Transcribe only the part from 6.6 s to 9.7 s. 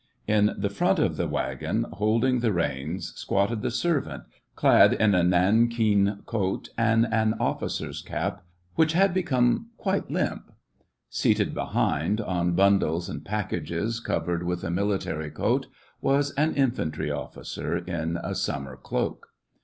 and an offi cer's cap, which had become